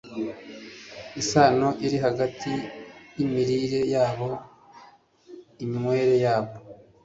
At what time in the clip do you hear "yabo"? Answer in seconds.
3.93-4.29, 6.25-6.53